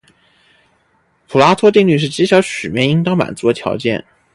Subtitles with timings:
[1.27, 4.03] 普拉托定律是极小曲面应当满足的条件。